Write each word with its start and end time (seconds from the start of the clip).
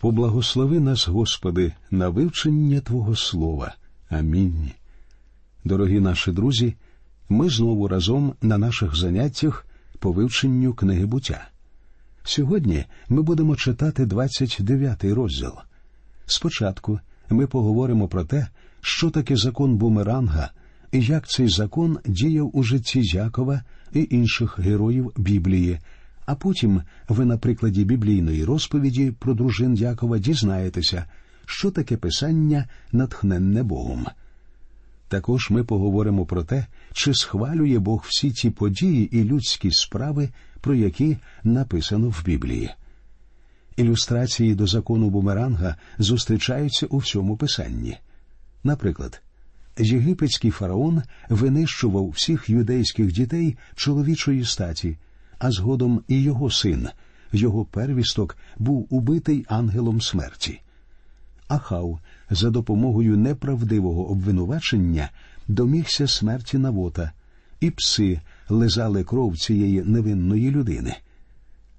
Поблагослови 0.00 0.80
нас, 0.80 1.08
Господи, 1.08 1.72
на 1.90 2.08
вивчення 2.08 2.80
Твого 2.80 3.16
Слова. 3.16 3.74
Амінь. 4.08 4.70
Дорогі 5.64 6.00
наші 6.00 6.32
друзі, 6.32 6.74
ми 7.28 7.50
знову 7.50 7.88
разом 7.88 8.34
на 8.42 8.58
наших 8.58 8.96
заняттях 8.96 9.66
по 9.98 10.12
вивченню 10.12 10.74
книги 10.74 11.06
буття. 11.06 11.48
Сьогодні 12.24 12.84
ми 13.08 13.22
будемо 13.22 13.56
читати 13.56 14.06
29 14.06 15.04
розділ. 15.04 15.52
Спочатку 16.26 17.00
ми 17.30 17.46
поговоримо 17.46 18.08
про 18.08 18.24
те, 18.24 18.48
що 18.80 19.10
таке 19.10 19.36
закон 19.36 19.76
бумеранга 19.76 20.50
і 20.92 21.00
як 21.00 21.28
цей 21.28 21.48
закон 21.48 21.98
діяв 22.06 22.56
у 22.56 22.62
житті 22.62 23.00
Якова 23.02 23.62
і 23.92 24.08
інших 24.10 24.58
героїв 24.58 25.12
Біблії. 25.16 25.78
А 26.28 26.34
потім 26.34 26.82
ви 27.08 27.24
на 27.24 27.38
прикладі 27.38 27.84
біблійної 27.84 28.44
розповіді 28.44 29.12
про 29.18 29.34
дружин 29.34 29.74
Якова 29.74 30.18
дізнаєтеся, 30.18 31.04
що 31.46 31.70
таке 31.70 31.96
писання 31.96 32.68
натхненне 32.92 33.62
Богом. 33.62 34.06
Також 35.08 35.50
ми 35.50 35.64
поговоримо 35.64 36.26
про 36.26 36.44
те, 36.44 36.66
чи 36.92 37.14
схвалює 37.14 37.78
Бог 37.78 38.04
всі 38.08 38.30
ті 38.30 38.50
події 38.50 39.18
і 39.18 39.24
людські 39.24 39.70
справи, 39.70 40.28
про 40.60 40.74
які 40.74 41.16
написано 41.44 42.08
в 42.08 42.22
Біблії. 42.24 42.70
Ілюстрації 43.76 44.54
до 44.54 44.66
закону 44.66 45.10
бумеранга 45.10 45.76
зустрічаються 45.98 46.86
у 46.86 46.98
всьому 46.98 47.36
писанні. 47.36 47.96
Наприклад, 48.64 49.22
єгипетський 49.78 50.50
фараон 50.50 51.02
винищував 51.28 52.08
всіх 52.08 52.50
юдейських 52.50 53.12
дітей 53.12 53.56
чоловічої 53.74 54.44
статі, 54.44 54.96
а 55.38 55.50
згодом 55.50 56.02
і 56.08 56.22
його 56.22 56.50
син, 56.50 56.88
його 57.32 57.64
первісток, 57.64 58.36
був 58.58 58.86
убитий 58.90 59.46
ангелом 59.48 60.00
смерті. 60.00 60.60
Ахав 61.48 61.98
за 62.30 62.50
допомогою 62.50 63.16
неправдивого 63.16 64.10
обвинувачення 64.10 65.10
домігся 65.48 66.08
смерті 66.08 66.58
Навота, 66.58 67.12
і 67.60 67.70
пси 67.70 68.20
лизали 68.48 69.04
кров 69.04 69.38
цієї 69.38 69.82
невинної 69.82 70.50
людини. 70.50 70.96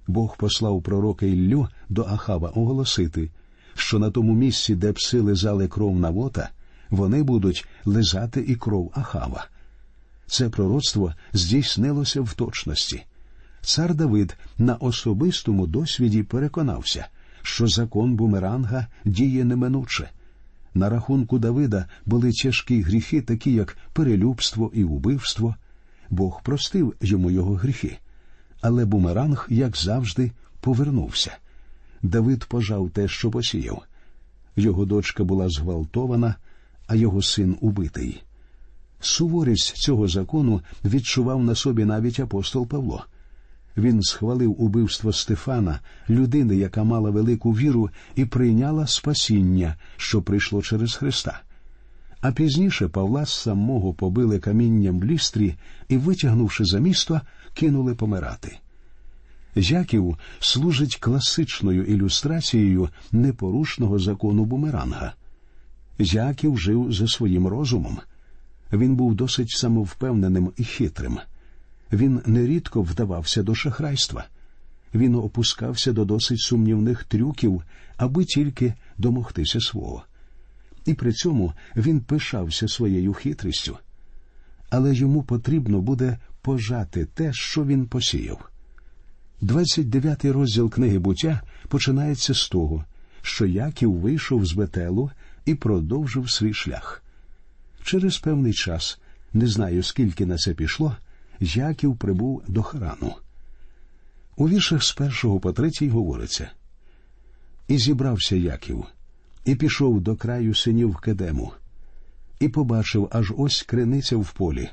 Бог 0.06 0.36
послав 0.36 0.82
пророка 0.82 1.26
Іллю 1.26 1.68
до 1.88 2.02
Ахава 2.02 2.48
оголосити, 2.48 3.30
що 3.74 3.98
на 3.98 4.10
тому 4.10 4.34
місці, 4.34 4.74
де 4.74 4.92
пси 4.92 5.20
лизали 5.20 5.68
кров 5.68 6.00
Навота, 6.00 6.50
вони 6.90 7.22
будуть 7.22 7.68
лизати 7.84 8.44
і 8.48 8.54
кров 8.54 8.92
Ахава. 8.94 9.46
Це 10.26 10.48
пророцтво 10.48 11.14
здійснилося 11.32 12.20
в 12.20 12.34
точності. 12.34 13.04
Цар 13.62 13.94
Давид 13.94 14.36
на 14.58 14.74
особистому 14.74 15.66
досвіді 15.66 16.22
переконався, 16.22 17.06
що 17.42 17.66
закон 17.66 18.14
бумеранга 18.14 18.86
діє 19.04 19.44
неминуче. 19.44 20.10
На 20.74 20.88
рахунку 20.88 21.38
Давида 21.38 21.86
були 22.06 22.32
тяжкі 22.32 22.82
гріхи, 22.82 23.22
такі 23.22 23.52
як 23.52 23.76
перелюбство 23.92 24.70
і 24.74 24.84
убивство. 24.84 25.54
Бог 26.10 26.42
простив 26.42 26.94
йому 27.00 27.30
його 27.30 27.54
гріхи. 27.54 27.98
Але 28.60 28.84
бумеранг, 28.84 29.46
як 29.50 29.76
завжди, 29.76 30.32
повернувся. 30.60 31.36
Давид 32.02 32.44
пожав 32.44 32.90
те, 32.90 33.08
що 33.08 33.30
посіяв. 33.30 33.82
Його 34.56 34.84
дочка 34.84 35.24
була 35.24 35.48
зґвалтована, 35.48 36.34
а 36.86 36.94
його 36.94 37.22
син 37.22 37.56
убитий. 37.60 38.22
Суворість 39.00 39.76
цього 39.76 40.08
закону 40.08 40.60
відчував 40.84 41.44
на 41.44 41.54
собі 41.54 41.84
навіть 41.84 42.20
апостол 42.20 42.66
Павло. 42.66 43.04
Він 43.80 44.02
схвалив 44.02 44.62
убивство 44.62 45.12
Стефана, 45.12 45.80
людини, 46.10 46.56
яка 46.56 46.84
мала 46.84 47.10
велику 47.10 47.52
віру 47.52 47.90
і 48.14 48.24
прийняла 48.24 48.86
спасіння, 48.86 49.76
що 49.96 50.22
прийшло 50.22 50.62
через 50.62 50.94
Христа. 50.94 51.40
А 52.20 52.32
пізніше 52.32 52.88
Павла 52.88 53.26
з 53.26 53.32
самого 53.32 53.94
побили 53.94 54.38
камінням 54.38 55.00
в 55.00 55.04
лістрі 55.04 55.54
і, 55.88 55.96
витягнувши 55.96 56.64
за 56.64 56.78
місто, 56.78 57.20
кинули 57.54 57.94
помирати. 57.94 58.58
Яків 59.54 60.16
служить 60.40 60.96
класичною 60.96 61.84
ілюстрацією 61.84 62.88
непорушного 63.12 63.98
закону 63.98 64.44
бумеранга. 64.44 65.12
Яків 65.98 66.58
жив 66.58 66.92
за 66.92 67.08
своїм 67.08 67.46
розумом. 67.46 67.98
Він 68.72 68.96
був 68.96 69.14
досить 69.14 69.50
самовпевненим 69.50 70.52
і 70.56 70.64
хитрим. 70.64 71.18
Він 71.92 72.20
нерідко 72.26 72.82
вдавався 72.82 73.42
до 73.42 73.54
шахрайства. 73.54 74.24
Він 74.94 75.14
опускався 75.14 75.92
до 75.92 76.04
досить 76.04 76.40
сумнівних 76.40 77.04
трюків, 77.04 77.62
аби 77.96 78.24
тільки 78.24 78.74
домогтися 78.98 79.60
свого. 79.60 80.04
І 80.86 80.94
при 80.94 81.12
цьому 81.12 81.52
він 81.76 82.00
пишався 82.00 82.68
своєю 82.68 83.12
хитрістю. 83.12 83.78
Але 84.70 84.94
йому 84.94 85.22
потрібно 85.22 85.80
буде 85.80 86.18
пожати 86.42 87.04
те, 87.04 87.32
що 87.32 87.64
він 87.64 87.86
посіяв. 87.86 88.50
29-й 89.42 90.30
розділ 90.30 90.70
книги 90.70 90.98
буття 90.98 91.40
починається 91.68 92.34
з 92.34 92.48
того, 92.48 92.84
що 93.22 93.46
Яків 93.46 93.92
вийшов 93.92 94.46
з 94.46 94.52
Бетелу 94.52 95.10
і 95.44 95.54
продовжив 95.54 96.30
свій 96.30 96.54
шлях. 96.54 97.02
Через 97.84 98.18
певний 98.18 98.52
час, 98.52 99.00
не 99.32 99.46
знаю 99.46 99.82
скільки 99.82 100.26
на 100.26 100.36
це 100.36 100.54
пішло, 100.54 100.96
Яків 101.40 101.96
прибув 101.96 102.42
до 102.48 102.62
Харану. 102.62 103.14
У 104.36 104.48
віршах 104.48 104.82
з 104.82 104.92
першого 104.92 105.40
по 105.40 105.52
третій 105.52 105.88
говориться 105.88 106.50
І 107.68 107.78
зібрався 107.78 108.36
Яків, 108.36 108.84
і 109.44 109.54
пішов 109.54 110.00
до 110.00 110.16
краю 110.16 110.54
синів 110.54 110.96
Кедему, 110.96 111.52
і 112.40 112.48
побачив 112.48 113.08
аж 113.12 113.32
ось 113.36 113.62
криниця 113.62 114.16
в 114.16 114.32
полі, 114.32 114.70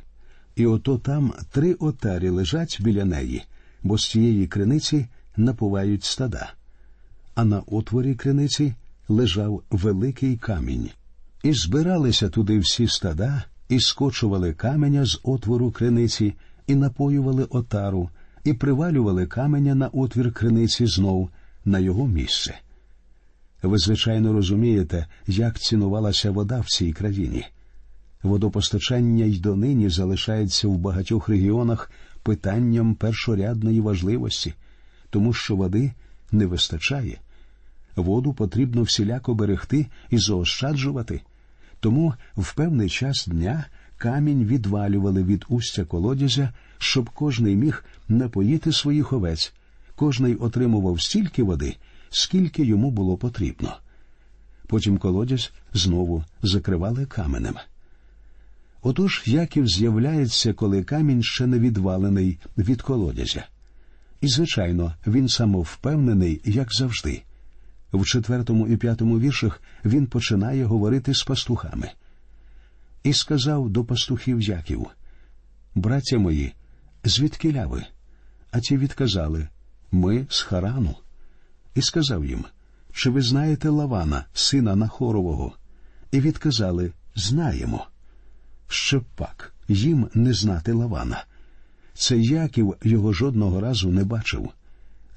і 0.55 0.65
ото 0.65 0.97
там 0.97 1.33
три 1.51 1.73
отарі 1.73 2.29
лежать 2.29 2.77
біля 2.81 3.05
неї, 3.05 3.43
бо 3.83 3.97
з 3.97 4.09
цієї 4.09 4.47
криниці 4.47 5.07
напувають 5.37 6.03
стада. 6.03 6.53
А 7.35 7.45
на 7.45 7.59
отворі 7.59 8.15
криниці 8.15 8.73
лежав 9.07 9.63
великий 9.71 10.37
камінь, 10.37 10.89
і 11.43 11.53
збиралися 11.53 12.29
туди 12.29 12.59
всі 12.59 12.87
стада, 12.87 13.43
і 13.69 13.79
скочували 13.79 14.53
каменя 14.53 15.05
з 15.05 15.19
отвору 15.23 15.71
криниці, 15.71 16.33
і 16.67 16.75
напоювали 16.75 17.43
отару, 17.43 18.09
і 18.43 18.53
привалювали 18.53 19.27
каменя 19.27 19.75
на 19.75 19.87
отвір 19.87 20.31
криниці 20.31 20.85
знов 20.85 21.29
на 21.65 21.79
його 21.79 22.07
місце. 22.07 22.59
Ви, 23.63 23.77
звичайно, 23.77 24.33
розумієте, 24.33 25.07
як 25.27 25.59
цінувалася 25.59 26.31
вода 26.31 26.59
в 26.59 26.65
цій 26.65 26.93
країні. 26.93 27.45
Водопостачання 28.23 29.25
й 29.25 29.39
донині 29.39 29.89
залишається 29.89 30.67
в 30.67 30.77
багатьох 30.77 31.29
регіонах 31.29 31.91
питанням 32.23 32.95
першорядної 32.95 33.81
важливості, 33.81 34.53
тому 35.09 35.33
що 35.33 35.55
води 35.55 35.91
не 36.31 36.45
вистачає. 36.45 37.17
Воду 37.95 38.33
потрібно 38.33 38.81
всіляко 38.81 39.33
берегти 39.33 39.87
і 40.09 40.17
заощаджувати, 40.17 41.21
тому 41.79 42.13
в 42.37 42.55
певний 42.55 42.89
час 42.89 43.27
дня 43.27 43.65
камінь 43.97 44.45
відвалювали 44.45 45.23
від 45.23 45.45
устя 45.49 45.85
колодязя, 45.85 46.53
щоб 46.77 47.09
кожний 47.09 47.55
міг 47.55 47.85
напоїти 48.09 48.71
своїх 48.71 49.13
овець, 49.13 49.53
кожний 49.95 50.35
отримував 50.35 51.01
стільки 51.01 51.43
води, 51.43 51.75
скільки 52.09 52.63
йому 52.63 52.91
було 52.91 53.17
потрібно. 53.17 53.77
Потім 54.67 54.97
колодязь 54.97 55.51
знову 55.73 56.23
закривали 56.43 57.05
каменем. 57.05 57.55
Отож 58.81 59.23
Яків 59.25 59.67
з'являється, 59.67 60.53
коли 60.53 60.83
камінь 60.83 61.23
ще 61.23 61.47
не 61.47 61.59
відвалений 61.59 62.39
від 62.57 62.81
колодязя. 62.81 63.47
І, 64.21 64.27
звичайно, 64.27 64.93
він 65.07 65.29
самовпевнений, 65.29 66.41
як 66.45 66.73
завжди. 66.73 67.21
В 67.93 68.05
четвертому 68.05 68.67
і 68.67 68.77
п'ятому 68.77 69.19
віршах 69.19 69.61
він 69.85 70.07
починає 70.07 70.65
говорити 70.65 71.13
з 71.13 71.23
пастухами. 71.23 71.91
І 73.03 73.13
сказав 73.13 73.69
до 73.69 73.85
пастухів 73.85 74.41
Яків 74.41 74.87
Браття 75.75 76.17
мої, 76.17 76.53
звідки 77.03 77.53
ляви? 77.53 77.85
А 78.51 78.59
ті 78.59 78.77
відказали 78.77 79.47
Ми 79.91 80.25
з 80.29 80.41
Харану. 80.41 80.95
І 81.75 81.81
сказав 81.81 82.25
їм 82.25 82.45
Чи 82.93 83.09
ви 83.09 83.21
знаєте 83.21 83.69
Лавана, 83.69 84.25
сина 84.33 84.75
Нахорового? 84.75 85.55
І 86.11 86.19
відказали 86.19 86.91
Знаємо. 87.15 87.87
Ще 88.67 89.01
пак 89.15 89.53
їм 89.67 90.09
не 90.13 90.33
знати 90.33 90.73
Лавана. 90.73 91.25
Це 91.93 92.17
Яків 92.17 92.75
його 92.83 93.13
жодного 93.13 93.61
разу 93.61 93.89
не 93.89 94.03
бачив. 94.03 94.49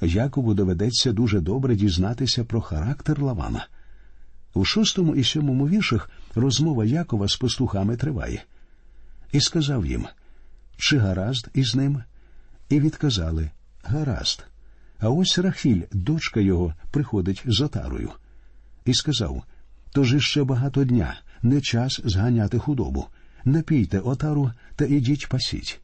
Якову 0.00 0.54
доведеться 0.54 1.12
дуже 1.12 1.40
добре 1.40 1.76
дізнатися 1.76 2.44
про 2.44 2.60
характер 2.60 3.22
Лавана. 3.22 3.66
У 4.54 4.64
шостому 4.64 5.16
і 5.16 5.24
сьомому 5.24 5.68
віршах 5.68 6.10
розмова 6.34 6.84
Якова 6.84 7.28
з 7.28 7.36
пастухами 7.36 7.96
триває. 7.96 8.42
І 9.32 9.40
сказав 9.40 9.86
їм, 9.86 10.06
чи 10.76 10.98
гаразд 10.98 11.48
із 11.54 11.74
ним? 11.74 12.02
І 12.68 12.80
відказали 12.80 13.50
Гаразд. 13.82 14.44
А 14.98 15.08
ось 15.08 15.38
Рахіль, 15.38 15.82
дочка 15.92 16.40
його, 16.40 16.74
приходить 16.90 17.42
з 17.46 17.60
отарою. 17.60 18.10
І 18.84 18.94
сказав 18.94 19.42
Тож 19.92 20.14
іще 20.14 20.44
багато 20.44 20.84
дня, 20.84 21.20
не 21.42 21.60
час 21.60 22.00
зганяти 22.04 22.58
худобу. 22.58 23.06
Напійте 23.44 23.98
отару 23.98 24.52
та 24.76 24.84
ідіть 24.84 25.28
пасіть. 25.28 25.80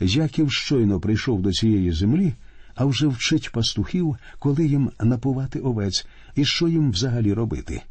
Яків 0.00 0.52
щойно 0.52 1.00
прийшов 1.00 1.42
до 1.42 1.52
цієї 1.52 1.92
землі, 1.92 2.34
а 2.74 2.84
вже 2.84 3.06
вчить 3.06 3.52
пастухів, 3.52 4.16
коли 4.38 4.66
їм 4.66 4.90
напувати 5.00 5.60
овець 5.60 6.06
і 6.34 6.44
що 6.44 6.68
їм 6.68 6.90
взагалі 6.90 7.32
робити. 7.32 7.82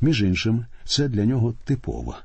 Між 0.00 0.22
іншим, 0.22 0.64
це 0.84 1.08
для 1.08 1.24
нього 1.24 1.54
типово. 1.64 2.16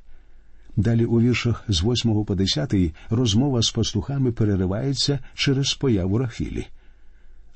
Далі 0.75 1.05
у 1.05 1.21
віршах 1.21 1.63
з 1.67 1.83
8 1.83 2.25
по 2.25 2.35
10 2.35 2.73
розмова 3.09 3.61
з 3.61 3.71
пастухами 3.71 4.31
переривається 4.31 5.19
через 5.33 5.73
появу 5.73 6.17
Рахілі. 6.17 6.67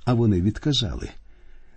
А 0.06 0.14
вони 0.14 0.42
відказали 0.42 1.10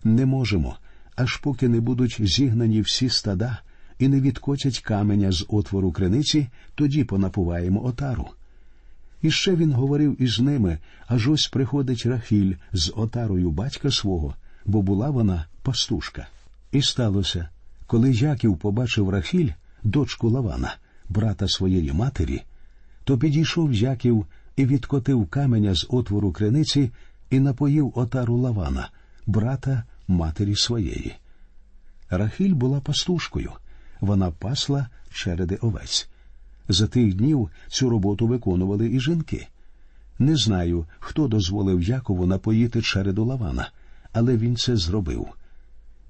не 0.05 0.27
можемо, 0.27 0.77
аж 1.17 1.37
поки 1.37 1.69
не 1.69 1.81
будуть 1.81 2.17
зігнані 2.21 2.81
всі 2.81 3.09
стада 3.09 3.59
і 3.99 4.09
не 4.09 4.21
відкотять 4.21 4.79
каменя 4.81 5.33
з 5.33 5.47
отвору 5.49 5.93
криниці, 5.93 6.49
тоді 6.75 7.05
понапуваємо 7.05 7.85
отару. 7.85 8.29
І 9.23 9.31
ще 9.31 9.57
він 9.57 9.73
говорив 9.73 10.23
із 10.23 10.41
ними, 10.41 10.79
аж 11.07 11.29
ось 11.29 11.47
приходить 11.47 12.07
Рахіль 12.07 12.55
з 12.73 12.93
отарою 12.97 13.51
батька 13.51 13.91
свого, 13.91 14.35
бо 14.67 14.83
була 14.83 15.11
вона 15.11 15.47
пастушка. 15.63 16.29
І 16.73 16.83
сталося, 16.83 17.49
коли 17.87 18.13
Яків 18.13 18.57
побачив 18.57 19.09
Рахіль, 19.09 19.51
дочку 19.83 20.29
Лавана, 20.29 20.77
брата 21.09 21.49
своєї 21.49 21.93
матері, 21.93 22.43
то 23.05 23.19
підійшов 23.19 23.73
Яків 23.73 24.27
і 24.57 24.67
відкотив 24.67 25.27
каменя 25.27 25.75
з 25.75 25.87
отвору 25.91 26.33
криниці 26.33 26.91
і 27.31 27.41
напоїв 27.41 27.93
отару 27.95 28.37
Лавана, 28.37 28.91
брата 29.27 29.85
матері 30.09 30.57
своєї. 30.57 31.15
Рахіль 32.11 32.55
була 32.55 32.81
пастушкою, 32.81 33.53
вона 34.01 34.31
пасла 34.31 34.89
череди 35.13 35.57
овець. 35.57 36.09
За 36.73 36.87
тих 36.87 37.15
днів 37.15 37.51
цю 37.69 37.91
роботу 37.91 38.27
виконували 38.27 38.95
і 38.95 39.01
жінки. 39.01 39.47
Не 40.19 40.37
знаю, 40.37 40.87
хто 40.99 41.29
дозволив 41.29 41.83
Якову 41.83 42.27
напоїти 42.27 42.83
череду 42.83 43.25
Лавана, 43.25 43.71
але 44.13 44.37
він 44.37 44.57
це 44.57 44.77
зробив. 44.77 45.27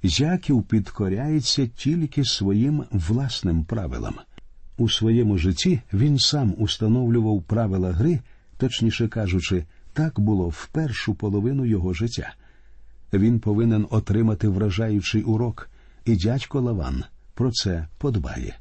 Яків 0.03 0.63
підкоряється 0.63 1.67
тільки 1.67 2.25
своїм 2.25 2.85
власним 2.91 3.65
правилам. 3.65 4.15
У 4.77 4.89
своєму 4.89 5.39
житті 5.39 5.81
він 5.93 6.19
сам 6.19 6.55
установлював 6.59 7.43
правила 7.43 7.93
гри, 7.93 8.21
точніше 8.57 9.09
кажучи, 9.09 9.65
так 9.93 10.21
було 10.21 10.49
в 10.49 10.69
першу 10.73 11.15
половину 11.15 11.65
його 11.65 11.95
життя. 11.95 12.35
Він 13.13 13.41
повинен 13.41 13.87
отримати 13.91 14.49
вражаючий 14.49 15.23
урок, 15.23 15.71
і 16.05 16.17
дядько 16.17 16.61
Лаван 16.61 17.05
про 17.35 17.51
це 17.51 17.87
подбає. 17.99 18.60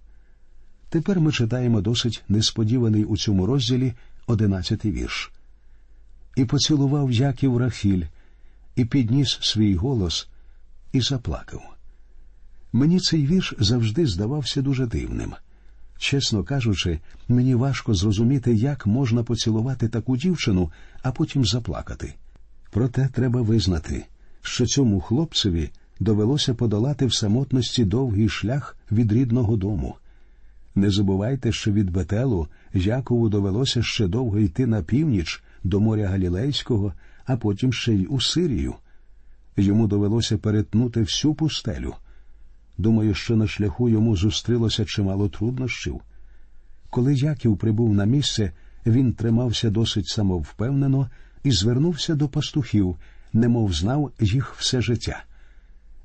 Тепер 0.89 1.19
ми 1.19 1.31
читаємо 1.31 1.81
досить 1.81 2.23
несподіваний 2.29 3.03
у 3.03 3.17
цьому 3.17 3.45
розділі 3.45 3.93
одинадцятий 4.27 4.91
вірш. 4.91 5.31
І 6.35 6.45
поцілував 6.45 7.11
Яків 7.11 7.57
Рахіль, 7.57 8.03
і 8.75 8.85
підніс 8.85 9.37
свій 9.41 9.75
голос, 9.75 10.27
і 10.91 11.01
заплакав. 11.01 11.61
Мені 12.73 12.99
цей 12.99 13.27
вірш 13.27 13.53
завжди 13.59 14.07
здавався 14.07 14.61
дуже 14.61 14.85
дивним. 14.85 15.33
Чесно 15.97 16.43
кажучи, 16.43 16.99
мені 17.27 17.55
важко 17.55 17.93
зрозуміти, 17.93 18.53
як 18.53 18.87
можна 18.87 19.23
поцілувати 19.23 19.87
таку 19.87 20.17
дівчину, 20.17 20.71
а 21.03 21.11
потім 21.11 21.45
заплакати. 21.45 22.13
Проте 22.71 23.09
треба 23.13 23.41
визнати, 23.41 24.05
що 24.41 24.65
цьому 24.65 25.01
хлопцеві 25.01 25.69
довелося 25.99 26.53
подолати 26.53 27.05
в 27.05 27.13
самотності 27.13 27.85
довгий 27.85 28.29
шлях 28.29 28.77
від 28.91 29.11
рідного 29.11 29.57
дому. 29.57 29.95
Не 30.79 30.89
забувайте, 30.91 31.51
що 31.51 31.71
від 31.71 31.91
Бетелу 31.91 32.47
Якову 32.73 33.29
довелося 33.29 33.83
ще 33.83 34.07
довго 34.07 34.39
йти 34.39 34.67
на 34.67 34.83
північ 34.83 35.43
до 35.63 35.79
моря 35.79 36.07
Галілейського, 36.07 36.93
а 37.25 37.37
потім 37.37 37.73
ще 37.73 37.93
й 37.93 38.07
у 38.09 38.21
Сирію. 38.21 38.75
Йому 39.57 39.87
довелося 39.87 40.37
перетнути 40.37 41.01
всю 41.01 41.33
пустелю. 41.33 41.95
Думаю, 42.77 43.13
що 43.13 43.35
на 43.35 43.47
шляху 43.47 43.89
йому 43.89 44.17
зустрілося 44.17 44.85
чимало 44.85 45.29
труднощів. 45.29 46.01
Коли 46.89 47.15
Яків 47.15 47.57
прибув 47.57 47.93
на 47.93 48.05
місце, 48.05 48.51
він 48.85 49.13
тримався 49.13 49.69
досить 49.69 50.07
самовпевнено 50.07 51.09
і 51.43 51.51
звернувся 51.51 52.15
до 52.15 52.27
пастухів, 52.27 52.95
немов 53.33 53.73
знав 53.73 54.11
їх 54.19 54.55
все 54.57 54.81
життя. 54.81 55.23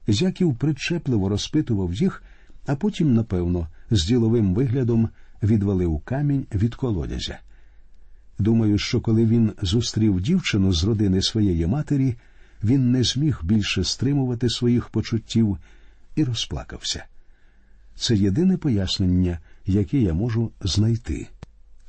Яків 0.07 0.57
причепливо 0.57 1.29
розпитував 1.29 1.95
їх, 1.95 2.23
а 2.67 2.77
потім, 2.77 3.15
напевно, 3.15 3.69
з 3.91 4.05
діловим 4.05 4.55
виглядом 4.55 5.09
відвалив 5.43 6.01
камінь 6.05 6.47
від 6.55 6.75
колодязя. 6.75 7.39
Думаю, 8.39 8.79
що 8.79 9.01
коли 9.01 9.27
він 9.27 9.53
зустрів 9.63 10.21
дівчину 10.21 10.73
з 10.73 10.85
родини 10.85 11.23
своєї 11.23 11.67
матері, 11.67 12.15
він 12.65 12.91
не 12.93 13.03
зміг 13.03 13.41
більше 13.43 13.85
стримувати 13.85 14.51
своїх 14.51 14.89
почуттів 14.89 15.59
і 16.17 16.25
розплакався. 16.25 17.05
Це 17.97 18.17
єдине 18.17 18.57
пояснення, 18.57 19.39
яке 19.67 19.99
я 19.99 20.15
можу 20.15 20.51
знайти. 20.61 21.27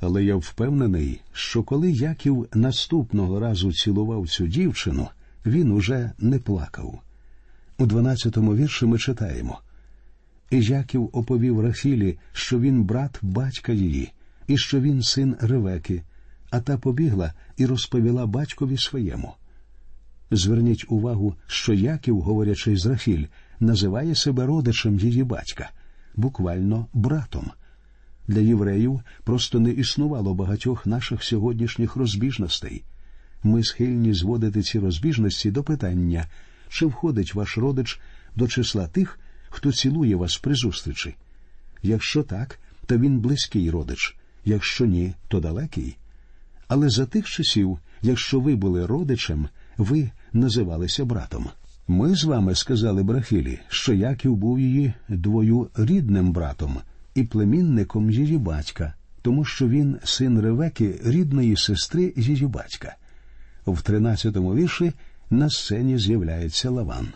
Але 0.01 0.23
я 0.23 0.35
впевнений, 0.35 1.21
що 1.33 1.63
коли 1.63 1.91
Яків 1.91 2.47
наступного 2.53 3.39
разу 3.39 3.73
цілував 3.73 4.29
цю 4.29 4.47
дівчину, 4.47 5.07
він 5.45 5.71
уже 5.71 6.11
не 6.19 6.39
плакав. 6.39 6.99
У 7.77 7.85
дванадцятому 7.85 8.55
вірші 8.55 8.85
ми 8.85 8.97
читаємо 8.97 9.59
і 10.49 10.61
Яків 10.61 11.09
оповів 11.13 11.59
Рахілі, 11.59 12.17
що 12.33 12.59
він 12.59 12.83
брат 12.83 13.19
батька 13.21 13.71
її, 13.71 14.11
і 14.47 14.57
що 14.57 14.79
він 14.79 15.01
син 15.01 15.35
Ревеки, 15.39 16.03
а 16.49 16.59
та 16.59 16.77
побігла 16.77 17.33
і 17.57 17.65
розповіла 17.65 18.25
батькові 18.25 18.77
своєму. 18.77 19.33
Зверніть 20.31 20.85
увагу, 20.89 21.35
що 21.47 21.73
Яків, 21.73 22.21
говорячи 22.21 22.77
з 22.77 22.85
Рахіль, 22.85 23.25
називає 23.59 24.15
себе 24.15 24.45
родичем 24.45 24.99
її 24.99 25.23
батька, 25.23 25.69
буквально 26.15 26.87
братом. 26.93 27.51
Для 28.27 28.39
євреїв 28.39 29.01
просто 29.23 29.59
не 29.59 29.69
існувало 29.69 30.33
багатьох 30.33 30.85
наших 30.85 31.23
сьогоднішніх 31.23 31.95
розбіжностей. 31.95 32.83
Ми 33.43 33.63
схильні 33.63 34.13
зводити 34.13 34.61
ці 34.61 34.79
розбіжності 34.79 35.51
до 35.51 35.63
питання, 35.63 36.25
чи 36.69 36.85
входить 36.85 37.33
ваш 37.33 37.57
родич 37.57 37.99
до 38.35 38.47
числа 38.47 38.87
тих, 38.87 39.19
хто 39.55 39.71
цілує 39.71 40.15
вас 40.15 40.37
при 40.37 40.55
зустрічі. 40.55 41.15
Якщо 41.83 42.23
так, 42.23 42.59
то 42.85 42.97
він 42.97 43.19
близький 43.19 43.69
родич, 43.69 44.15
якщо 44.45 44.85
ні, 44.85 45.13
то 45.27 45.39
далекий. 45.39 45.97
Але 46.67 46.89
за 46.89 47.05
тих 47.05 47.29
часів, 47.29 47.79
якщо 48.01 48.39
ви 48.39 48.55
були 48.55 48.85
родичем, 48.85 49.47
ви 49.77 50.11
називалися 50.33 51.05
братом. 51.05 51.49
Ми 51.87 52.15
з 52.15 52.23
вами 52.23 52.55
сказали 52.55 53.03
Брахілі, 53.03 53.59
що 53.69 53.93
Яків 53.93 54.35
був 54.35 54.59
її 54.59 54.93
двоюрідним 55.09 56.31
братом 56.31 56.77
і 57.15 57.23
племінником 57.23 58.11
її 58.11 58.37
батька, 58.37 58.93
тому 59.21 59.45
що 59.45 59.67
він 59.67 59.97
син 60.03 60.41
Ревеки, 60.41 61.01
рідної 61.03 61.57
сестри 61.57 62.13
її 62.15 62.47
батька. 62.47 62.95
В 63.67 63.81
тринадцятому 63.81 64.55
вірші 64.55 64.93
на 65.29 65.49
сцені 65.49 65.97
з'являється 65.97 66.69
Лаван. 66.69 67.07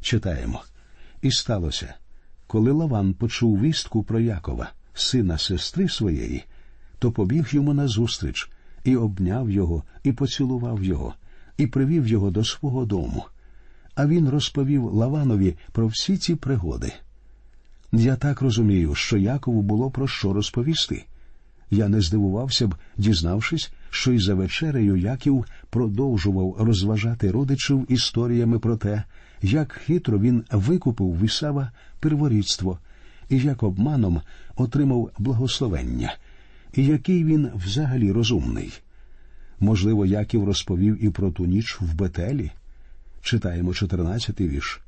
Читаємо. 0.00 0.62
І 1.24 1.30
сталося, 1.30 1.94
коли 2.46 2.72
Лаван 2.72 3.14
почув 3.14 3.60
вістку 3.60 4.02
про 4.02 4.20
Якова, 4.20 4.70
сина 4.94 5.38
сестри 5.38 5.88
своєї, 5.88 6.44
то 6.98 7.12
побіг 7.12 7.48
йому 7.50 7.74
назустріч 7.74 8.50
і 8.84 8.96
обняв 8.96 9.50
його, 9.50 9.82
і 10.02 10.12
поцілував 10.12 10.84
його, 10.84 11.14
і 11.56 11.66
привів 11.66 12.06
його 12.06 12.30
до 12.30 12.44
свого 12.44 12.84
дому. 12.84 13.24
А 13.94 14.06
він 14.06 14.28
розповів 14.28 14.84
Лаванові 14.84 15.56
про 15.72 15.86
всі 15.86 16.16
ці 16.16 16.34
пригоди. 16.34 16.92
Я 17.92 18.16
так 18.16 18.40
розумію, 18.40 18.94
що 18.94 19.16
Якову 19.16 19.62
було 19.62 19.90
про 19.90 20.08
що 20.08 20.32
розповісти. 20.32 21.04
Я 21.70 21.88
не 21.88 22.00
здивувався 22.00 22.66
б, 22.66 22.74
дізнавшись, 22.96 23.72
що 23.90 24.12
й 24.12 24.18
за 24.18 24.34
вечерею 24.34 24.96
Яків 24.96 25.44
продовжував 25.70 26.56
розважати 26.58 27.30
родичів 27.30 27.86
історіями 27.88 28.58
про 28.58 28.76
те, 28.76 29.04
як 29.44 29.72
хитро 29.72 30.18
він 30.18 30.44
викупив 30.50 31.20
вісава 31.20 31.70
перворідство, 32.00 32.78
і 33.28 33.38
як 33.38 33.62
обманом 33.62 34.20
отримав 34.56 35.10
благословення, 35.18 36.16
і 36.74 36.86
який 36.86 37.24
він 37.24 37.50
взагалі 37.54 38.12
розумний. 38.12 38.72
Можливо, 39.60 40.06
Яків 40.06 40.44
розповів 40.44 41.04
і 41.04 41.10
про 41.10 41.30
ту 41.30 41.46
ніч 41.46 41.80
в 41.80 41.94
Бетелі. 41.94 42.50
Читаємо 43.22 43.70
14-й 43.70 44.48
вірш. 44.48 44.80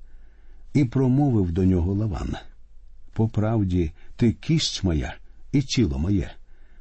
І 0.75 0.84
промовив 0.84 1.52
до 1.52 1.64
нього 1.64 1.94
Лаван. 1.94 2.36
По 3.12 3.28
правді, 3.28 3.92
ти 4.16 4.32
кість 4.32 4.84
моя 4.84 5.14
і 5.52 5.62
тіло 5.62 5.98
моє. 5.98 6.30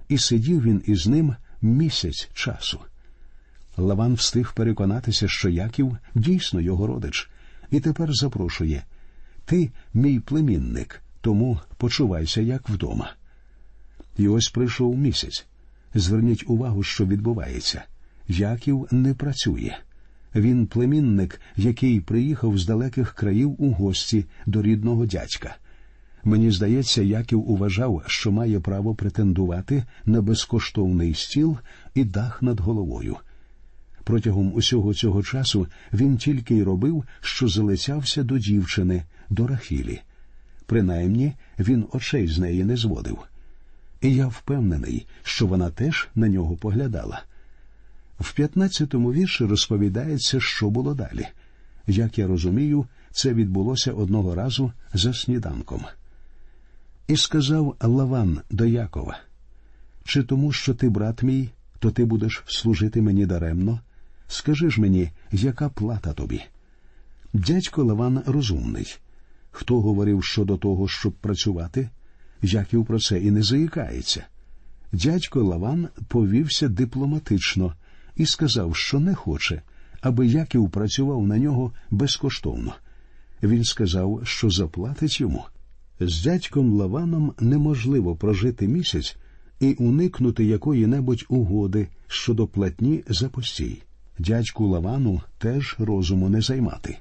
І 0.10 0.17
сидів 0.17 0.62
він 0.62 0.84
із 0.86 1.08
ним 1.08 1.36
місяць 1.62 2.29
часу. 2.34 2.79
Лаван 3.77 4.13
встиг 4.13 4.53
переконатися, 4.53 5.27
що 5.27 5.50
Яків 5.50 5.98
дійсно 6.15 6.62
його 6.62 6.88
родич, 6.88 7.29
і 7.75 7.79
тепер 7.79 8.13
запрошує 8.13 8.84
Ти 9.46 9.72
мій 9.94 10.20
племінник, 10.20 11.01
тому 11.22 11.60
почувайся 11.77 12.41
як 12.41 12.70
вдома. 12.70 13.13
І 14.17 14.27
ось 14.27 14.50
прийшов 14.50 14.98
місяць. 14.98 15.46
Зверніть 15.94 16.44
увагу, 16.48 16.84
що 16.84 17.05
відбувається. 17.05 17.84
Яків 18.27 18.88
не 18.91 19.13
працює. 19.13 19.75
Він 20.36 20.67
племінник, 20.67 21.41
який 21.55 22.00
приїхав 22.00 22.58
з 22.58 22.65
далеких 22.65 23.13
країв 23.13 23.55
у 23.58 23.72
гості 23.72 24.25
до 24.46 24.62
рідного 24.62 25.05
дядька. 25.05 25.55
Мені 26.24 26.51
здається, 26.51 27.01
Яків 27.01 27.50
уважав, 27.50 28.03
що 28.08 28.32
має 28.32 28.60
право 28.60 28.96
претендувати 28.96 29.84
на 30.05 30.22
безкоштовний 30.22 31.13
стіл 31.13 31.58
і 31.96 32.03
дах 32.03 32.41
над 32.41 32.60
головою. 32.60 33.17
Протягом 34.06 34.54
усього 34.54 34.94
цього 34.94 35.24
часу 35.24 35.68
він 35.94 36.18
тільки 36.18 36.56
й 36.56 36.64
робив, 36.64 37.04
що 37.22 37.48
залицявся 37.48 38.24
до 38.24 38.38
дівчини, 38.38 39.04
до 39.30 39.48
Рахілі. 39.48 40.02
Принаймні 40.66 41.34
він 41.60 41.86
очей 41.92 42.28
з 42.28 42.40
неї 42.40 42.64
не 42.64 42.78
зводив. 42.78 43.18
І 44.02 44.16
я 44.16 44.28
впевнений, 44.28 45.08
що 45.24 45.48
вона 45.48 45.70
теж 45.70 46.08
на 46.16 46.28
нього 46.28 46.56
поглядала. 46.56 47.24
В 48.20 48.34
п'ятнадцятому 48.34 49.14
вірші 49.14 49.46
розповідається, 49.46 50.40
що 50.40 50.70
було 50.70 50.94
далі. 50.94 51.28
Як 51.88 52.18
я 52.18 52.28
розумію, 52.28 52.86
це 53.12 53.34
відбулося 53.34 53.94
одного 53.94 54.36
разу 54.36 54.72
за 54.94 55.14
сніданком. 55.14 55.86
І 57.08 57.18
сказав 57.18 57.76
Лаван 57.82 58.42
до 58.50 58.66
Якова: 58.66 59.20
Чи 60.04 60.24
тому, 60.24 60.52
що 60.52 60.74
ти 60.74 60.90
брат 60.90 61.24
мій, 61.24 61.50
то 61.80 61.92
ти 61.92 62.06
будеш 62.06 62.44
служити 62.48 63.02
мені 63.02 63.26
даремно? 63.26 63.80
Скажи 64.27 64.70
ж 64.70 64.82
мені, 64.82 65.12
яка 65.32 65.70
плата 65.70 66.13
тобі? 66.13 66.41
Дядько 67.34 67.84
Лаван 67.84 68.24
розумний. 68.25 68.98
Хто 69.51 69.82
говорив 69.82 70.24
щодо 70.24 70.58
того, 70.58 70.88
щоб 70.88 71.13
працювати? 71.13 71.89
Яків 72.41 72.86
про 72.86 73.00
це 73.00 73.20
і 73.20 73.32
не 73.32 73.44
заїкається. 73.44 74.25
Дядько 74.91 75.44
Лаван 75.44 75.88
повівся 76.08 76.67
дипломатично 76.67 77.74
і 78.15 78.25
сказав, 78.25 78.75
що 78.75 79.00
не 79.00 79.15
хоче, 79.15 79.62
аби 80.01 80.27
Яків 80.27 80.70
працював 80.70 81.27
на 81.27 81.38
нього 81.38 81.74
безкоштовно. 81.91 82.74
Він 83.44 83.63
сказав, 83.63 84.22
що 84.24 84.50
заплатить 84.50 85.22
йому. 85.22 85.46
З 86.00 86.24
дядьком 86.24 86.74
Лаваном 86.74 87.34
неможливо 87.39 88.15
прожити 88.15 88.67
місяць 88.67 89.17
і 89.60 89.74
уникнути 89.74 90.46
якої-небудь 90.46 91.25
угоди 91.29 91.88
щодо 92.08 92.48
платні 92.48 93.03
за 93.08 93.29
постій. 93.29 93.84
Дядьку 94.20 94.68
Лавану 94.68 95.22
теж 95.38 95.76
розуму 95.80 96.30
не 96.30 96.42
займати. 96.42 96.98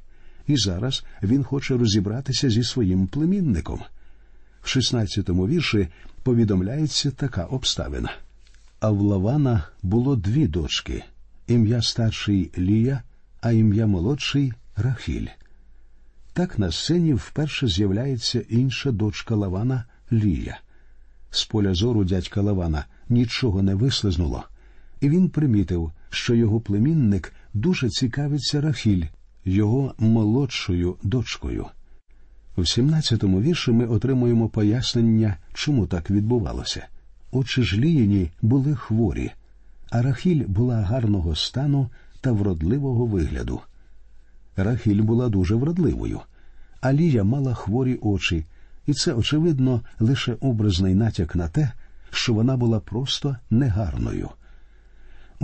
І 0.47 0.57
зараз 0.57 1.05
він 1.23 1.45
хоче 1.45 1.77
розібратися 1.77 2.51
зі 2.51 2.65
своїм 2.65 3.07
племінником. 3.07 3.81
В 4.63 4.67
16-му 4.67 5.47
вірші 5.47 5.89
повідомляється 6.23 7.11
така 7.11 7.45
обставина. 7.45 8.13
А 8.81 8.91
в 8.91 9.01
Лавана 9.01 9.65
було 9.83 10.17
дві 10.17 10.49
дочки 10.49 11.05
ім'я 11.47 11.83
старший 11.83 12.51
Лія, 12.59 13.03
а 13.41 13.53
ім'я 13.53 13.87
молодший 13.87 14.53
Рахіль. 14.77 15.27
Так 16.33 16.59
на 16.59 16.73
сцені 16.73 17.15
вперше 17.15 17.69
з'являється 17.69 18.43
інша 18.49 18.91
дочка 18.91 19.35
Лавана 19.35 19.85
Лія. 20.13 20.61
З 21.31 21.45
поля 21.45 21.75
зору 21.75 22.05
дядька 22.05 22.41
Лавана 22.41 22.85
нічого 23.09 23.63
не 23.63 23.75
вислизнуло, 23.75 24.45
і 25.01 25.09
він 25.09 25.29
примітив, 25.29 25.93
що 26.15 26.35
його 26.35 26.61
племінник 26.61 27.33
дуже 27.55 27.89
цікавиться 27.89 28.61
Рахіль, 28.61 29.05
його 29.45 29.95
молодшою 29.99 30.97
дочкою. 31.03 31.67
В 32.57 32.61
17-му 32.61 33.41
вірші 33.41 33.73
ми 33.73 33.87
отримуємо 33.87 34.49
пояснення, 34.49 35.37
чому 35.55 35.87
так 35.87 36.11
відбувалося. 36.11 36.87
Очі 37.33 37.63
ж 37.63 37.77
Ліїні 37.77 38.31
були 38.43 38.75
хворі, 38.75 39.31
а 39.91 40.03
Рахіль 40.03 40.45
була 40.47 40.83
гарного 40.83 41.35
стану 41.35 41.91
та 42.21 42.33
вродливого 42.33 43.07
вигляду. 43.07 43.61
Рахіль 44.57 45.03
була 45.03 45.29
дуже 45.29 45.55
вродливою, 45.55 46.21
а 46.81 46.93
Лія 46.93 47.25
мала 47.25 47.55
хворі 47.55 47.99
очі, 48.03 48.45
і 48.87 48.93
це, 48.93 49.13
очевидно, 49.13 49.81
лише 50.01 50.37
образний 50.41 50.95
натяк 50.95 51.37
на 51.37 51.49
те, 51.49 51.73
що 52.11 52.35
вона 52.35 52.57
була 52.57 52.81
просто 52.81 53.37
негарною. 53.51 54.29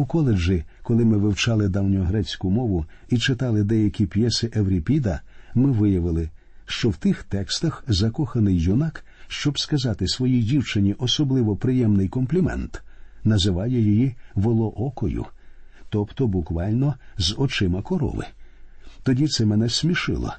У 0.01 0.07
коледжі, 0.07 0.65
коли 0.83 1.05
ми 1.05 1.17
вивчали 1.17 1.69
давньогрецьку 1.69 2.51
мову 2.51 2.87
і 3.09 3.19
читали 3.19 3.65
деякі 3.65 4.07
п'єси 4.07 4.51
Евріпіда, 4.55 5.21
ми 5.55 5.71
виявили, 5.71 6.31
що 6.67 6.91
в 6.91 6.97
тих 6.97 7.23
текстах 7.23 7.85
закоханий 7.89 8.59
юнак, 8.59 9.05
щоб 9.29 9.59
сказати 9.59 10.09
своїй 10.09 10.43
дівчині 10.43 10.95
особливо 10.99 11.57
приємний 11.57 12.09
комплімент, 12.09 12.83
називає 13.25 13.81
її 13.81 14.15
волоокою, 14.35 15.27
тобто 15.89 16.27
буквально 16.27 16.95
з 17.19 17.35
очима 17.39 17.83
корови. 17.83 18.25
Тоді 19.03 19.27
це 19.27 19.47
мене 19.47 19.69
смішило. 19.69 20.35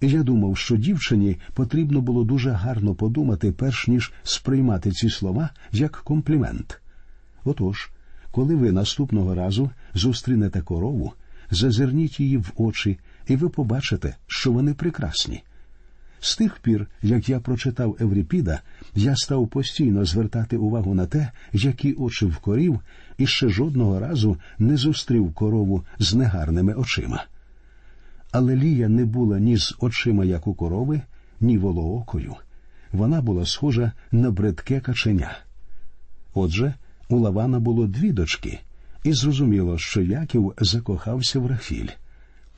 Я 0.00 0.22
думав, 0.22 0.56
що 0.56 0.76
дівчині 0.76 1.36
потрібно 1.54 2.00
було 2.00 2.24
дуже 2.24 2.50
гарно 2.50 2.94
подумати, 2.94 3.52
перш 3.52 3.88
ніж 3.88 4.12
сприймати 4.22 4.90
ці 4.90 5.10
слова 5.10 5.50
як 5.72 5.92
комплімент. 5.92 6.80
Отож, 7.44 7.90
коли 8.36 8.54
ви 8.54 8.72
наступного 8.72 9.34
разу 9.34 9.70
зустрінете 9.94 10.60
корову, 10.60 11.12
зазирніть 11.50 12.20
її 12.20 12.36
в 12.36 12.52
очі, 12.56 12.98
і 13.26 13.36
ви 13.36 13.48
побачите, 13.48 14.16
що 14.26 14.52
вони 14.52 14.74
прекрасні. 14.74 15.42
З 16.20 16.36
тих 16.36 16.58
пір, 16.58 16.86
як 17.02 17.28
я 17.28 17.40
прочитав 17.40 17.96
Евріпіда, 18.00 18.60
я 18.94 19.16
став 19.16 19.48
постійно 19.48 20.04
звертати 20.04 20.56
увагу 20.56 20.94
на 20.94 21.06
те, 21.06 21.30
які 21.52 21.92
очі 21.92 22.26
в 22.26 22.36
корів, 22.36 22.80
і 23.18 23.26
ще 23.26 23.48
жодного 23.48 24.00
разу 24.00 24.36
не 24.58 24.76
зустрів 24.76 25.32
корову 25.32 25.84
з 25.98 26.14
негарними 26.14 26.74
очима. 26.74 27.24
Але 28.32 28.56
Лія 28.56 28.88
не 28.88 29.04
була 29.04 29.38
ні 29.38 29.56
з 29.56 29.74
очима, 29.80 30.24
як 30.24 30.46
у 30.46 30.54
корови, 30.54 31.00
ні 31.40 31.58
волоокою. 31.58 32.34
Вона 32.92 33.22
була 33.22 33.46
схожа 33.46 33.92
на 34.12 34.30
бредке 34.30 34.80
каченя. 34.80 35.38
Отже, 36.34 36.74
у 37.08 37.18
Лавана 37.18 37.60
було 37.60 37.86
дві 37.86 38.12
дочки, 38.12 38.60
і 39.04 39.12
зрозуміло, 39.12 39.78
що 39.78 40.02
Яків 40.02 40.52
закохався 40.58 41.38
в 41.38 41.46
Рахіль. 41.46 41.88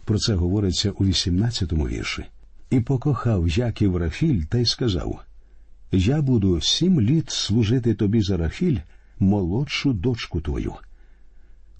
Про 0.04 0.18
це 0.18 0.34
говориться 0.34 0.90
у 0.90 1.04
18-му 1.04 1.88
вірші. 1.88 2.24
І 2.70 2.80
покохав 2.80 3.48
Яків 3.48 3.96
Рахіль 3.96 4.42
та 4.42 4.58
й 4.58 4.66
сказав: 4.66 5.20
Я 5.92 6.22
буду 6.22 6.60
сім 6.60 7.00
літ 7.00 7.30
служити 7.30 7.94
тобі 7.94 8.22
за 8.22 8.36
Рахіль, 8.36 8.78
молодшу 9.18 9.92
дочку 9.92 10.40
твою. 10.40 10.72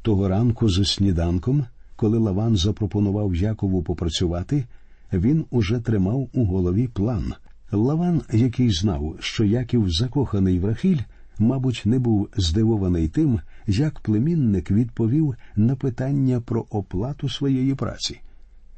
Того 0.02 0.28
ранку 0.28 0.68
за 0.68 0.84
сніданком, 0.84 1.64
коли 1.96 2.18
Лаван 2.18 2.56
запропонував 2.56 3.34
Якову 3.34 3.82
попрацювати, 3.82 4.64
він 5.12 5.44
уже 5.50 5.80
тримав 5.80 6.28
у 6.32 6.44
голові 6.44 6.88
план. 6.88 7.34
Лаван, 7.72 8.22
який 8.32 8.70
знав, 8.70 9.16
що 9.20 9.44
Яків 9.44 9.90
закоханий 9.90 10.58
в 10.58 10.64
Рахіль, 10.64 10.98
мабуть, 11.38 11.82
не 11.84 11.98
був 11.98 12.28
здивований 12.36 13.08
тим, 13.08 13.40
як 13.66 14.00
племінник 14.00 14.70
відповів 14.70 15.34
на 15.56 15.76
питання 15.76 16.40
про 16.40 16.66
оплату 16.70 17.28
своєї 17.28 17.74
праці. 17.74 18.20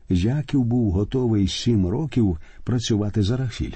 Яків 0.08 0.64
був 0.64 0.92
готовий 0.92 1.48
сім 1.48 1.86
років 1.86 2.38
працювати 2.64 3.22
за 3.22 3.36
Рахіль. 3.36 3.74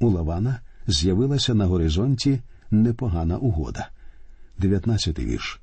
У 0.00 0.08
Лавана 0.08 0.60
з'явилася 0.86 1.54
на 1.54 1.66
горизонті 1.66 2.40
непогана 2.70 3.36
угода. 3.36 3.88
Дев'ятнадцятий 4.58 5.26
вірш. 5.26 5.60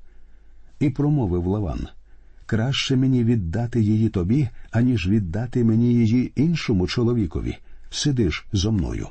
І 0.80 0.90
промовив 0.90 1.46
Лаван 1.46 1.88
краще 2.46 2.96
мені 2.96 3.24
віддати 3.24 3.82
її 3.82 4.08
тобі, 4.08 4.48
аніж 4.70 5.08
віддати 5.08 5.64
мені 5.64 5.94
її 5.94 6.32
іншому 6.36 6.86
чоловікові. 6.86 7.56
Сидиш 7.90 8.46
зо 8.52 8.72
мною. 8.72 9.08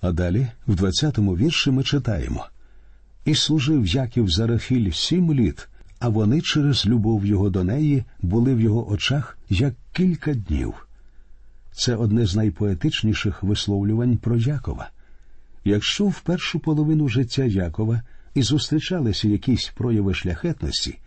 А 0.00 0.12
далі, 0.12 0.48
в 0.66 0.74
двадцятому 0.74 1.36
вірші, 1.36 1.70
ми 1.70 1.82
читаємо 1.82 2.46
І 3.24 3.34
служив 3.34 3.86
Яків 3.86 4.28
за 4.28 4.46
Рахіль 4.46 4.90
сім 4.90 5.34
літ, 5.34 5.68
а 5.98 6.08
вони 6.08 6.40
через 6.40 6.86
любов 6.86 7.26
його 7.26 7.50
до 7.50 7.64
неї 7.64 8.04
були 8.22 8.54
в 8.54 8.60
його 8.60 8.90
очах 8.90 9.38
як 9.48 9.74
кілька 9.92 10.34
днів. 10.34 10.88
Це 11.72 11.96
одне 11.96 12.26
з 12.26 12.36
найпоетичніших 12.36 13.42
висловлювань 13.42 14.16
про 14.16 14.36
Якова. 14.36 14.90
Якщо 15.64 16.06
в 16.06 16.20
першу 16.20 16.58
половину 16.58 17.08
життя 17.08 17.44
Якова 17.44 18.02
і 18.34 18.42
зустрічалися 18.42 19.28
якісь 19.28 19.72
прояви 19.76 20.14
шляхетності, 20.14 20.98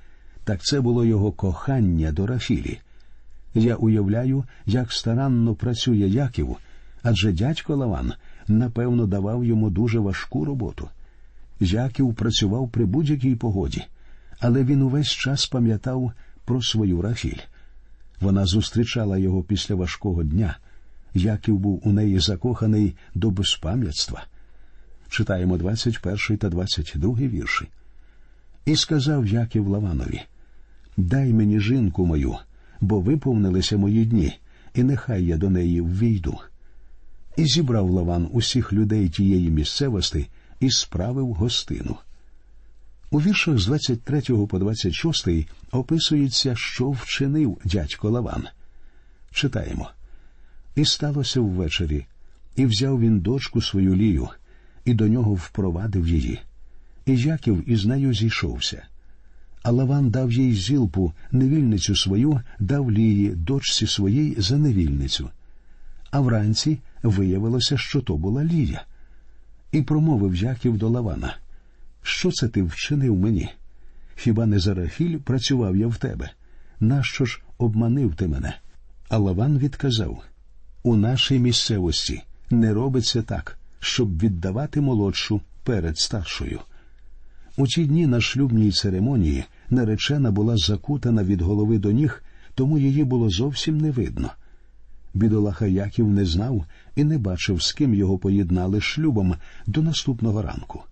так 0.43 0.63
це 0.63 0.81
було 0.81 1.05
його 1.05 1.31
кохання 1.31 2.11
до 2.11 2.27
Рафілі. 2.27 2.79
Я 3.53 3.75
уявляю, 3.75 4.43
як 4.65 4.91
старанно 4.91 5.55
працює 5.55 6.07
Яків, 6.07 6.57
адже 7.03 7.31
дядько 7.31 7.75
Лаван 7.75 8.13
напевно 8.47 9.07
давав 9.07 9.45
йому 9.45 9.69
дуже 9.69 9.99
важку 9.99 10.45
роботу. 10.45 10.89
Яків 11.59 12.13
працював 12.13 12.69
при 12.69 12.85
будь-якій 12.85 13.35
погоді, 13.35 13.83
але 14.39 14.63
він 14.63 14.81
увесь 14.81 15.07
час 15.07 15.45
пам'ятав 15.45 16.11
про 16.45 16.61
свою 16.61 17.01
Рахіль. 17.01 17.39
Вона 18.21 18.45
зустрічала 18.45 19.17
його 19.17 19.43
після 19.43 19.75
важкого 19.75 20.23
дня. 20.23 20.57
Яків 21.13 21.59
був 21.59 21.81
у 21.83 21.91
неї 21.91 22.19
закоханий 22.19 22.95
до 23.15 23.31
безпам'ятства. 23.31 24.23
Читаємо 25.09 25.57
21 25.57 26.37
та 26.37 26.49
22 26.49 27.13
вірші. 27.13 27.67
І 28.65 28.75
сказав 28.75 29.27
Яків 29.27 29.67
Лаванові: 29.67 30.21
Дай 30.97 31.33
мені 31.33 31.59
жінку 31.59 32.05
мою, 32.05 32.35
бо 32.81 32.99
виповнилися 32.99 33.77
мої 33.77 34.05
дні, 34.05 34.39
і 34.73 34.83
нехай 34.83 35.25
я 35.25 35.37
до 35.37 35.49
неї 35.49 35.81
ввійду. 35.81 36.37
І 37.37 37.45
зібрав 37.45 37.89
Лаван 37.89 38.27
усіх 38.31 38.73
людей 38.73 39.09
тієї 39.09 39.49
місцевості 39.49 40.27
і 40.59 40.71
справив 40.71 41.33
гостину. 41.33 41.97
У 43.11 43.21
віршах 43.21 43.59
з 43.59 43.65
23 43.65 44.21
по 44.21 44.59
26 44.59 45.27
описується, 45.71 46.55
що 46.55 46.89
вчинив 46.89 47.57
дядько 47.65 48.09
Лаван. 48.09 48.47
Читаємо. 49.31 49.89
І 50.75 50.85
сталося 50.85 51.41
ввечері, 51.41 52.05
і 52.55 52.65
взяв 52.65 52.99
він 52.99 53.19
дочку 53.19 53.61
свою 53.61 53.95
лію, 53.95 54.29
і 54.85 54.93
до 54.93 55.07
нього 55.07 55.33
впровадив 55.33 56.07
її. 56.07 56.39
І 57.05 57.17
Яків 57.17 57.69
із 57.69 57.85
нею 57.85 58.13
зійшовся. 58.13 58.85
А 59.63 59.71
Лаван 59.71 60.09
дав 60.09 60.31
їй 60.31 60.53
зілпу, 60.53 61.13
невільницю 61.31 61.95
свою, 61.95 62.41
дав 62.59 62.91
лії 62.91 63.29
дочці 63.29 63.87
своїй 63.87 64.35
за 64.37 64.57
невільницю. 64.57 65.29
А 66.11 66.19
вранці 66.19 66.79
виявилося, 67.03 67.77
що 67.77 68.01
то 68.01 68.17
була 68.17 68.43
Лія. 68.43 68.85
І 69.71 69.81
промовив 69.81 70.35
Яків 70.35 70.77
до 70.77 70.89
Лавана 70.89 71.35
Що 72.03 72.31
це 72.31 72.47
ти 72.47 72.63
вчинив 72.63 73.15
мені? 73.15 73.49
Хіба 74.15 74.45
не 74.45 74.59
за 74.59 74.73
Рахіль 74.73 75.17
працював 75.17 75.77
я 75.77 75.87
в 75.87 75.97
тебе? 75.97 76.29
Нащо 76.79 77.25
ж 77.25 77.41
обманив 77.57 78.15
ти 78.15 78.27
мене? 78.27 78.57
А 79.09 79.17
Лаван 79.17 79.57
відказав 79.57 80.23
у 80.83 80.95
нашій 80.95 81.39
місцевості 81.39 82.23
не 82.49 82.73
робиться 82.73 83.21
так, 83.21 83.57
щоб 83.79 84.19
віддавати 84.19 84.81
молодшу 84.81 85.41
перед 85.63 85.97
старшою. 85.97 86.59
У 87.57 87.67
ті 87.67 87.85
дні 87.85 88.07
на 88.07 88.21
шлюбній 88.21 88.71
церемонії 88.71 89.45
наречена 89.69 90.31
була 90.31 90.57
закутана 90.57 91.23
від 91.23 91.41
голови 91.41 91.79
до 91.79 91.91
ніг, 91.91 92.23
тому 92.55 92.77
її 92.77 93.03
було 93.03 93.29
зовсім 93.29 93.77
не 93.77 93.91
видно. 93.91 94.29
Бідолаха 95.13 95.65
Яків 95.67 96.07
не 96.07 96.25
знав 96.25 96.65
і 96.95 97.03
не 97.03 97.17
бачив, 97.17 97.61
з 97.61 97.73
ким 97.73 97.93
його 97.93 98.17
поєднали 98.17 98.81
шлюбом 98.81 99.35
до 99.67 99.81
наступного 99.81 100.41
ранку. 100.41 100.83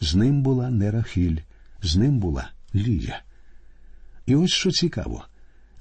З 0.00 0.14
ним 0.14 0.42
була 0.42 0.70
не 0.70 0.90
Рахіль, 0.90 1.38
з 1.82 1.96
ним 1.96 2.18
була 2.18 2.50
Лія. 2.74 3.22
І 4.26 4.36
ось 4.36 4.50
що 4.50 4.70
цікаво 4.70 5.24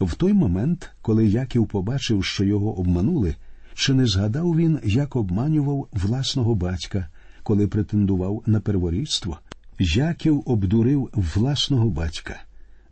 в 0.02 0.14
той 0.14 0.34
момент, 0.34 0.92
коли 1.02 1.28
Яків 1.28 1.68
побачив, 1.68 2.26
що 2.26 2.44
його 2.44 2.80
обманули, 2.80 3.36
чи 3.74 3.94
не 3.94 4.08
згадав 4.08 4.56
він, 4.56 4.80
як 4.84 5.16
обманював 5.16 5.88
власного 5.92 6.56
батька, 6.56 7.08
коли 7.44 7.68
претендував 7.68 8.44
на 8.46 8.60
перворідство? 8.60 9.40
Яків 9.80 10.44
обдурив 10.46 11.10
власного 11.14 11.90
батька, 11.90 12.42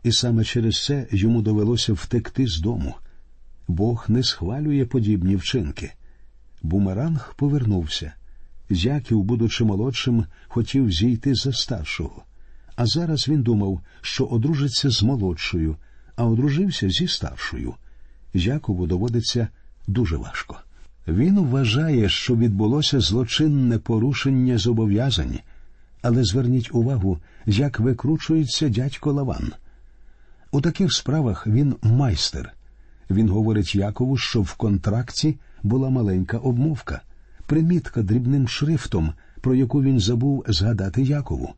і 0.02 0.12
саме 0.12 0.44
через 0.44 0.84
це 0.84 1.06
йому 1.10 1.42
довелося 1.42 1.92
втекти 1.92 2.46
з 2.46 2.60
дому. 2.60 2.94
Бог 3.68 4.04
не 4.08 4.22
схвалює 4.22 4.84
подібні 4.84 5.36
вчинки. 5.36 5.92
Бумеранг 6.62 7.34
повернувся. 7.36 8.12
Яків, 8.70 9.22
будучи 9.22 9.64
молодшим, 9.64 10.24
хотів 10.48 10.92
зійти 10.92 11.34
за 11.34 11.52
старшого. 11.52 12.22
А 12.76 12.86
зараз 12.86 13.28
він 13.28 13.42
думав, 13.42 13.80
що 14.00 14.24
одружиться 14.24 14.90
з 14.90 15.02
молодшою, 15.02 15.76
а 16.16 16.26
одружився 16.26 16.90
зі 16.90 17.08
старшою. 17.08 17.74
Якову 18.34 18.86
доводиться 18.86 19.48
дуже 19.86 20.16
важко. 20.16 20.56
Він 21.08 21.40
вважає, 21.40 22.08
що 22.08 22.36
відбулося 22.36 23.00
злочинне 23.00 23.78
порушення 23.78 24.58
зобов'язань, 24.58 25.38
але 26.02 26.24
зверніть 26.24 26.74
увагу, 26.74 27.18
як 27.46 27.80
викручується 27.80 28.68
дядько 28.68 29.12
Лаван. 29.12 29.52
У 30.50 30.60
таких 30.60 30.92
справах 30.92 31.46
він 31.46 31.76
майстер. 31.82 32.52
Він 33.10 33.28
говорить 33.28 33.74
Якову, 33.74 34.16
що 34.16 34.42
в 34.42 34.54
контракті 34.54 35.36
була 35.62 35.90
маленька 35.90 36.38
обмовка, 36.38 37.00
примітка 37.46 38.02
дрібним 38.02 38.48
шрифтом, 38.48 39.12
про 39.40 39.54
яку 39.54 39.82
він 39.82 40.00
забув 40.00 40.44
згадати 40.48 41.02
Якову. 41.02 41.54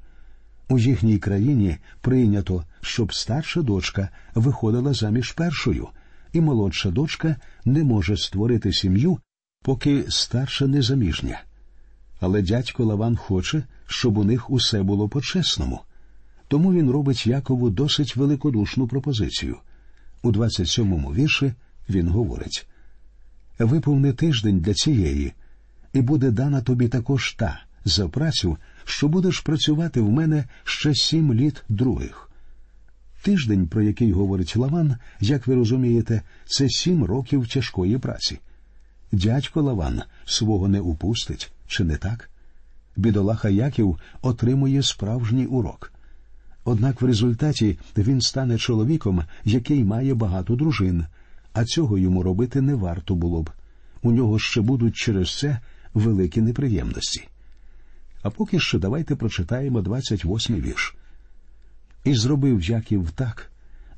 У 0.69 0.79
їхній 0.79 1.19
країні 1.19 1.77
прийнято, 2.01 2.65
щоб 2.81 3.15
старша 3.15 3.63
дочка 3.63 4.09
виходила 4.35 4.93
заміж 4.93 5.33
першою, 5.33 5.89
і 6.33 6.41
молодша 6.41 6.91
дочка 6.91 7.37
не 7.65 7.85
може 7.85 8.17
створити 8.17 8.73
сім'ю, 8.73 9.19
поки 9.63 10.05
старша 10.09 10.67
незаміжня. 10.67 11.41
Але 12.21 12.43
дядько 12.43 12.85
Лаван 12.85 13.17
хоче, 13.17 13.63
щоб 13.87 14.19
у 14.19 14.25
них 14.25 14.51
усе 14.51 14.83
було 14.83 15.09
по-чесному. 15.09 15.81
Тому 16.49 16.73
він 16.73 16.91
робить 16.91 17.27
Якову 17.27 17.71
досить 17.71 18.17
великодушну 18.17 18.87
пропозицію. 18.87 19.57
У 20.23 20.33
27-му 20.33 21.15
вірші 21.15 21.53
він 21.89 22.09
говорить 22.09 22.67
Виповни 23.59 24.13
тиждень 24.13 24.61
для 24.61 24.75
цієї, 24.75 25.33
і 25.93 26.01
буде 26.03 26.31
дана 26.31 26.61
тобі 26.61 26.89
також 26.89 27.33
та 27.33 27.61
за 27.85 28.09
працю, 28.09 28.57
що 28.85 29.09
будеш 29.09 29.41
працювати 29.41 30.01
в 30.01 30.11
мене 30.11 30.45
ще 30.65 30.95
сім 30.95 31.35
літ 31.35 31.63
других. 31.69 32.31
Тиждень, 33.23 33.69
про 33.69 33.83
який 33.83 34.13
говорить 34.13 34.57
Лаван, 34.57 34.97
як 35.21 35.47
ви 35.47 35.55
розумієте, 35.55 36.23
це 36.47 36.69
сім 36.69 37.05
років 37.05 37.49
тяжкої 37.49 37.99
праці. 37.99 38.39
Дядько 39.13 39.63
Лаван 39.63 40.03
свого 40.25 40.69
не 40.69 40.81
упустить, 40.81 41.53
чи 41.67 41.85
не 41.85 41.97
так? 41.97 42.31
Бідолаха 42.97 43.49
Яків 43.49 43.99
отримує 44.23 44.83
справжній 44.83 45.47
урок. 45.47 45.93
Однак 46.65 47.03
в 47.03 47.07
результаті 47.07 47.79
він 47.97 48.21
стане 48.21 48.59
чоловіком, 48.59 49.23
який 49.45 49.85
має 49.85 50.15
багато 50.15 50.57
дружин, 50.57 51.07
а 51.53 51.65
цього 51.65 51.99
йому 51.99 52.23
робити 52.23 52.61
не 52.61 52.75
варто 52.75 53.15
було 53.15 53.43
б. 53.43 53.51
У 54.03 54.13
нього 54.13 54.39
ще 54.39 54.61
будуть 54.61 54.97
через 54.97 55.39
це 55.39 55.61
великі 55.95 56.41
неприємності. 56.41 57.29
А 58.23 58.31
поки 58.31 58.61
що 58.61 58.79
давайте 58.79 59.17
прочитаємо 59.17 59.81
28-й 59.81 60.61
вірш. 60.61 60.95
І 62.05 62.15
зробив 62.15 62.63
Яків 62.63 63.11
так, 63.11 63.51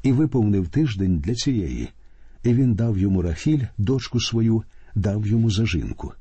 і 0.02 0.12
виповнив 0.12 0.68
тиждень 0.68 1.18
для 1.18 1.34
цієї, 1.34 1.88
і 2.44 2.54
він 2.54 2.74
дав 2.74 2.98
йому 2.98 3.22
Рахіль, 3.22 3.64
дочку 3.78 4.20
свою, 4.20 4.62
дав 4.94 5.26
йому 5.26 5.50
за 5.50 5.66
жінку. 5.66 6.12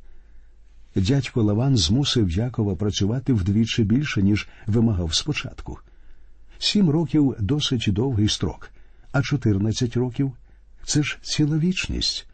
Дядько 0.96 1.44
Лаван 1.44 1.78
змусив 1.78 2.30
Якова 2.30 2.76
працювати 2.76 3.34
вдвічі 3.34 3.84
більше, 3.84 4.22
ніж 4.22 4.48
вимагав 4.68 5.14
спочатку. 5.16 5.80
Сім 6.64 6.90
років 6.90 7.36
досить 7.40 7.86
довгий 7.88 8.28
строк, 8.30 8.72
а 9.12 9.22
чотирнадцять 9.22 9.98
років 9.98 10.32
це 10.86 11.04
ж 11.04 11.18
ціла 11.22 11.58
вічність. 11.58 12.28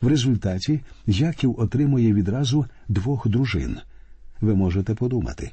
В 0.00 0.06
результаті 0.06 0.80
Яків 1.06 1.60
отримує 1.60 2.12
відразу 2.14 2.66
двох 2.88 3.28
дружин. 3.28 3.78
Ви 4.40 4.54
можете 4.54 4.94
подумати. 4.94 5.50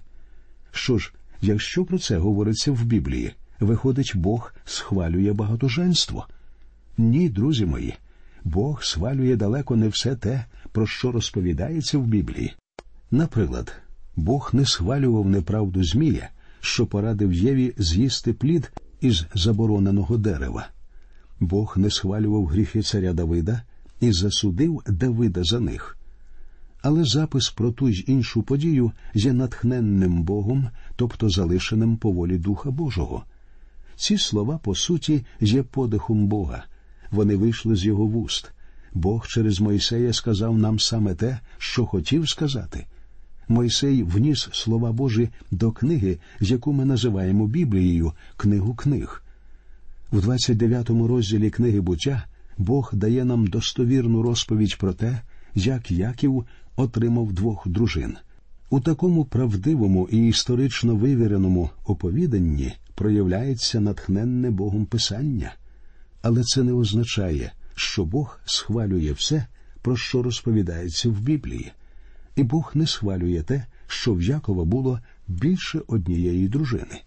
Що 0.71 0.97
ж, 0.97 1.13
якщо 1.41 1.85
про 1.85 1.99
це 1.99 2.17
говориться 2.17 2.71
в 2.71 2.83
Біблії, 2.83 3.33
виходить, 3.59 4.11
Бог 4.15 4.53
схвалює 4.65 5.33
багатоженство? 5.33 6.27
Ні, 6.97 7.29
друзі 7.29 7.65
мої, 7.65 7.95
Бог 8.43 8.83
схвалює 8.83 9.35
далеко 9.35 9.75
не 9.75 9.87
все 9.87 10.15
те, 10.15 10.45
про 10.71 10.87
що 10.87 11.11
розповідається 11.11 11.97
в 11.97 12.05
Біблії. 12.07 12.53
Наприклад, 13.11 13.73
Бог 14.15 14.49
не 14.53 14.65
схвалював 14.65 15.29
неправду 15.29 15.83
Змія, 15.83 16.29
що 16.61 16.85
порадив 16.85 17.33
Єві 17.33 17.73
з'їсти 17.77 18.33
плід 18.33 18.71
із 19.01 19.25
забороненого 19.33 20.17
дерева. 20.17 20.67
Бог 21.39 21.73
не 21.77 21.89
схвалював 21.89 22.45
гріхи 22.45 22.81
царя 22.81 23.13
Давида 23.13 23.61
і 23.99 24.11
засудив 24.11 24.81
Давида 24.87 25.43
за 25.43 25.59
них. 25.59 25.97
Але 26.81 27.05
запис 27.05 27.49
про 27.49 27.71
ту 27.71 27.89
й 27.89 28.03
іншу 28.07 28.43
подію 28.43 28.91
є 29.13 29.33
натхненним 29.33 30.23
Богом, 30.23 30.69
тобто 30.95 31.29
залишеним 31.29 31.97
по 31.97 32.11
волі 32.11 32.37
Духа 32.37 32.71
Божого. 32.71 33.23
Ці 33.95 34.17
слова, 34.17 34.57
по 34.57 34.75
суті, 34.75 35.25
є 35.41 35.63
подихом 35.63 36.27
Бога. 36.27 36.63
Вони 37.11 37.35
вийшли 37.35 37.75
з 37.75 37.85
його 37.85 38.05
вуст. 38.05 38.51
Бог 38.93 39.27
через 39.27 39.59
Мойсея 39.59 40.13
сказав 40.13 40.57
нам 40.57 40.79
саме 40.79 41.15
те, 41.15 41.39
що 41.57 41.85
хотів 41.85 42.29
сказати. 42.29 42.85
Мойсей 43.49 44.03
вніс 44.03 44.49
слова 44.51 44.91
Божі 44.91 45.29
до 45.51 45.71
книги, 45.71 46.17
яку 46.39 46.73
ми 46.73 46.85
називаємо 46.85 47.47
Біблією, 47.47 48.13
книгу 48.37 48.73
книг. 48.73 49.23
В 50.11 50.29
29-му 50.29 51.07
розділі 51.07 51.49
книги 51.49 51.81
буття 51.81 52.25
Бог 52.57 52.89
дає 52.93 53.25
нам 53.25 53.47
достовірну 53.47 54.21
розповідь 54.21 54.77
про 54.77 54.93
те, 54.93 55.21
як 55.55 55.91
Яків 55.91 56.45
отримав 56.75 57.33
двох 57.33 57.67
дружин. 57.67 58.17
У 58.69 58.79
такому 58.79 59.25
правдивому 59.25 60.07
і 60.11 60.27
історично 60.27 60.95
вивіреному 60.95 61.69
оповіданні 61.85 62.73
проявляється 62.95 63.79
натхненне 63.79 64.51
Богом 64.51 64.85
Писання, 64.85 65.53
але 66.21 66.43
це 66.43 66.63
не 66.63 66.73
означає, 66.73 67.51
що 67.75 68.05
Бог 68.05 68.39
схвалює 68.45 69.11
все, 69.11 69.45
про 69.81 69.97
що 69.97 70.23
розповідається 70.23 71.09
в 71.09 71.19
Біблії, 71.19 71.71
і 72.35 72.43
Бог 72.43 72.71
не 72.73 72.87
схвалює 72.87 73.41
те, 73.41 73.65
що 73.87 74.13
в 74.13 74.21
Якова 74.21 74.65
було 74.65 74.99
більше 75.27 75.81
однієї 75.87 76.47
дружини. 76.47 77.01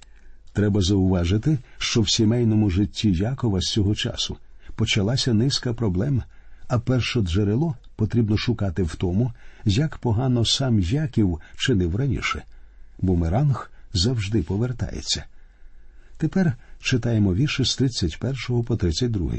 Треба 0.52 0.80
зауважити, 0.80 1.58
що 1.78 2.00
в 2.00 2.11
сімейному 2.11 2.70
житті 2.70 3.12
Якова 3.12 3.61
з 3.61 3.72
цього 3.72 3.94
часу 3.94 4.37
почалася 4.74 5.35
низка 5.35 5.72
проблем, 5.72 6.22
а 6.68 6.78
перше 6.78 7.20
джерело 7.20 7.76
потрібно 7.96 8.37
шукати 8.37 8.82
в 8.82 8.94
тому, 8.94 9.32
як 9.64 9.98
погано 9.98 10.44
сам 10.44 10.80
Яків 10.80 11.40
чинив 11.56 11.96
раніше. 11.96 12.42
Бумеранг 13.00 13.70
завжди 13.92 14.42
повертається. 14.42 15.24
Тепер 16.16 16.56
читаємо 16.80 17.35
вірші 17.35 17.64
з 17.64 17.76
31 17.76 18.64
по 18.64 18.76
32. 18.76 19.32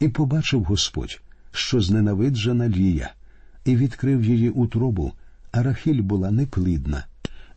І 0.00 0.08
побачив 0.08 0.64
Господь, 0.64 1.20
що 1.52 1.80
зненавиджена 1.80 2.68
Лія, 2.68 3.12
і 3.64 3.76
відкрив 3.76 4.24
її 4.24 4.50
утробу, 4.50 5.12
а 5.52 5.62
Рахіль 5.62 6.02
була 6.02 6.30
неплідна, 6.30 7.04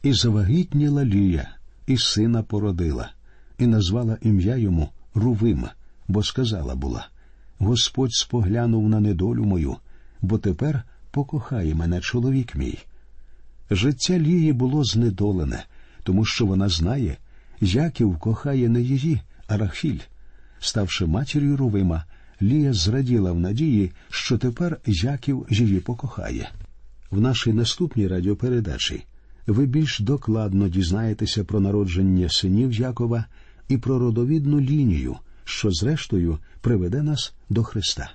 і 0.04 0.14
завагітніла 0.14 1.06
Лія, 1.06 1.50
і 1.88 1.98
сина 1.98 2.44
породила, 2.44 3.12
і 3.58 3.68
назвала 3.68 4.18
ім'я 4.22 4.56
йому 4.56 4.90
Рувим, 5.14 5.66
бо 6.08 6.24
сказала 6.24 6.76
була 6.76 7.08
Господь 7.58 8.14
споглянув 8.14 8.90
на 8.90 9.00
недолю 9.00 9.46
мою, 9.46 9.76
бо 10.22 10.38
тепер 10.38 10.84
покохає 11.12 11.76
мене 11.76 12.02
чоловік 12.02 12.56
мій. 12.56 12.80
Життя 13.72 14.20
Лії 14.20 14.54
було 14.54 14.84
знедолене, 14.84 15.66
тому 16.04 16.26
що 16.26 16.46
вона 16.46 16.70
знає, 16.70 17.18
Яків 17.62 18.18
кохає 18.18 18.70
не 18.70 18.82
її, 18.82 19.22
а 19.48 19.58
Рахіль. 19.58 20.00
Ставши 20.60 21.06
матір'ю 21.06 21.58
Рувима, 21.58 22.04
Лія 22.42 22.74
зраділа 22.74 23.32
в 23.32 23.40
надії, 23.40 23.92
що 24.10 24.38
тепер 24.38 24.80
Яків 24.86 25.46
її 25.50 25.80
покохає. 25.80 26.52
В 27.12 27.22
нашій 27.22 27.54
наступній 27.54 28.08
радіопередачі 28.08 29.04
ви 29.48 29.66
більш 29.66 30.00
докладно 30.00 30.70
дізнаєтеся 30.70 31.44
про 31.44 31.60
народження 31.60 32.30
синів 32.30 32.72
Якова 32.72 33.26
і 33.68 33.78
про 33.78 34.00
родовідну 34.00 34.60
лінію, 34.60 35.18
що, 35.44 35.72
зрештою, 35.72 36.40
приведе 36.62 37.02
нас 37.04 37.34
до 37.50 37.64
Христа. 37.64 38.12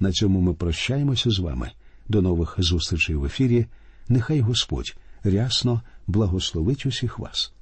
На 0.00 0.12
цьому 0.12 0.40
ми 0.40 0.54
прощаємося 0.54 1.30
з 1.30 1.38
вами. 1.38 1.70
До 2.08 2.22
нових 2.22 2.54
зустрічей 2.58 3.16
в 3.16 3.24
ефірі. 3.24 3.66
Нехай 4.08 4.40
Господь 4.40 4.96
рясно 5.24 5.82
благословить 6.06 6.86
усіх 6.86 7.18
вас. 7.18 7.52